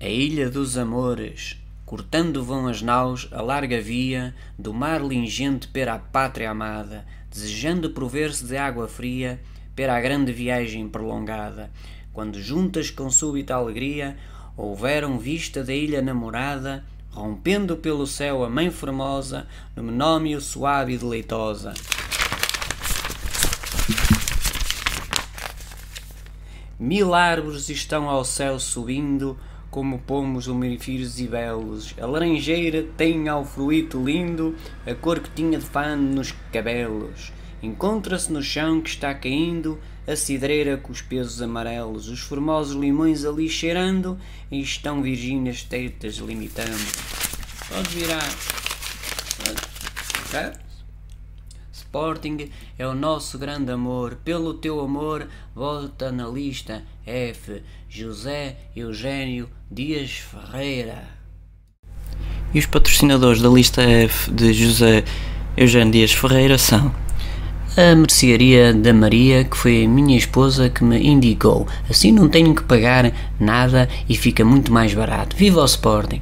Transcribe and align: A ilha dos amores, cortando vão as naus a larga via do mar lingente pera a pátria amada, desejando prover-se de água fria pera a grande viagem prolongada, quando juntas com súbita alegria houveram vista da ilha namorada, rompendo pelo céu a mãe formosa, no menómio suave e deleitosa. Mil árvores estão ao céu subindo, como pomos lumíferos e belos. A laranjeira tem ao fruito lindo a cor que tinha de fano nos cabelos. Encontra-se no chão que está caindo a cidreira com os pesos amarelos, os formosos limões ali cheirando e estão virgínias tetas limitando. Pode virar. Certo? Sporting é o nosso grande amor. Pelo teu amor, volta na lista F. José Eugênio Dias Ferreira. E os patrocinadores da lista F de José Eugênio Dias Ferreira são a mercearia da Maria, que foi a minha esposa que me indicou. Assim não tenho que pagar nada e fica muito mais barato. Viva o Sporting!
A 0.00 0.08
ilha 0.08 0.48
dos 0.48 0.78
amores, 0.78 1.56
cortando 1.84 2.44
vão 2.44 2.68
as 2.68 2.80
naus 2.80 3.28
a 3.32 3.42
larga 3.42 3.80
via 3.80 4.32
do 4.56 4.72
mar 4.72 5.02
lingente 5.02 5.66
pera 5.66 5.94
a 5.94 5.98
pátria 5.98 6.52
amada, 6.52 7.04
desejando 7.28 7.90
prover-se 7.90 8.44
de 8.44 8.56
água 8.56 8.86
fria 8.86 9.40
pera 9.74 9.96
a 9.96 10.00
grande 10.00 10.32
viagem 10.32 10.88
prolongada, 10.88 11.68
quando 12.12 12.40
juntas 12.40 12.92
com 12.92 13.10
súbita 13.10 13.56
alegria 13.56 14.16
houveram 14.56 15.18
vista 15.18 15.64
da 15.64 15.74
ilha 15.74 16.00
namorada, 16.00 16.84
rompendo 17.10 17.76
pelo 17.76 18.06
céu 18.06 18.44
a 18.44 18.48
mãe 18.48 18.70
formosa, 18.70 19.48
no 19.74 19.82
menómio 19.82 20.40
suave 20.40 20.92
e 20.92 20.98
deleitosa. 20.98 21.74
Mil 26.78 27.12
árvores 27.14 27.68
estão 27.68 28.08
ao 28.08 28.24
céu 28.24 28.60
subindo, 28.60 29.36
como 29.70 29.98
pomos 29.98 30.46
lumíferos 30.46 31.20
e 31.20 31.26
belos. 31.26 31.94
A 32.00 32.06
laranjeira 32.06 32.84
tem 32.96 33.28
ao 33.28 33.44
fruito 33.44 34.02
lindo 34.02 34.56
a 34.86 34.94
cor 34.94 35.20
que 35.20 35.30
tinha 35.30 35.58
de 35.58 35.64
fano 35.64 36.14
nos 36.14 36.32
cabelos. 36.52 37.32
Encontra-se 37.62 38.32
no 38.32 38.42
chão 38.42 38.80
que 38.80 38.90
está 38.90 39.14
caindo 39.14 39.78
a 40.06 40.14
cidreira 40.14 40.76
com 40.76 40.92
os 40.92 41.02
pesos 41.02 41.42
amarelos, 41.42 42.08
os 42.08 42.20
formosos 42.20 42.74
limões 42.74 43.24
ali 43.24 43.48
cheirando 43.48 44.18
e 44.50 44.60
estão 44.60 45.02
virgínias 45.02 45.62
tetas 45.62 46.16
limitando. 46.16 46.78
Pode 47.68 47.88
virar. 47.90 48.30
Certo? 50.30 50.67
Sporting 51.88 52.50
é 52.78 52.86
o 52.86 52.94
nosso 52.94 53.38
grande 53.38 53.72
amor. 53.72 54.18
Pelo 54.22 54.52
teu 54.52 54.78
amor, 54.78 55.26
volta 55.54 56.12
na 56.12 56.28
lista 56.28 56.82
F. 57.06 57.62
José 57.88 58.56
Eugênio 58.76 59.48
Dias 59.70 60.18
Ferreira. 60.18 61.08
E 62.52 62.58
os 62.58 62.66
patrocinadores 62.66 63.40
da 63.40 63.48
lista 63.48 63.80
F 63.80 64.30
de 64.30 64.52
José 64.52 65.02
Eugênio 65.56 65.92
Dias 65.92 66.12
Ferreira 66.12 66.58
são 66.58 66.94
a 67.74 67.94
mercearia 67.94 68.74
da 68.74 68.92
Maria, 68.92 69.44
que 69.44 69.56
foi 69.56 69.86
a 69.86 69.88
minha 69.88 70.18
esposa 70.18 70.68
que 70.68 70.84
me 70.84 71.02
indicou. 71.02 71.66
Assim 71.88 72.12
não 72.12 72.28
tenho 72.28 72.54
que 72.54 72.64
pagar 72.64 73.10
nada 73.40 73.88
e 74.06 74.14
fica 74.14 74.44
muito 74.44 74.70
mais 74.70 74.92
barato. 74.92 75.34
Viva 75.34 75.62
o 75.62 75.64
Sporting! 75.64 76.20